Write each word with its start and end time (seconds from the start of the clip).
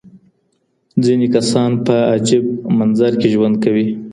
ځينې 1.03 1.27
کسان 1.35 1.71
په 1.85 1.95
عجيب 2.13 2.45
منظر 2.79 3.11
کي 3.21 3.27
ژوند 3.33 3.55
کوي. 3.63 3.87